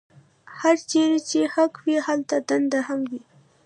هرچېرې 0.59 1.19
چې 1.29 1.39
حق 1.53 1.73
وي 1.83 1.97
هلته 2.07 2.35
دنده 2.49 2.79
هم 2.87 2.99
وي. 3.09 3.21